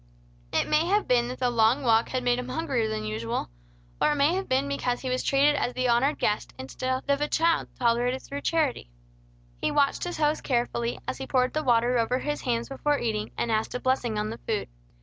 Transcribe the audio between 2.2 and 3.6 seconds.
made him hungrier than usual,